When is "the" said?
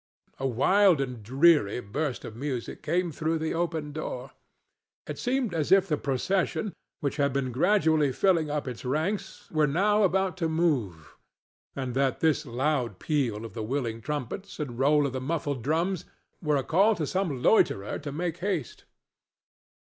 3.37-3.53, 5.89-5.95, 13.53-13.61, 15.13-15.21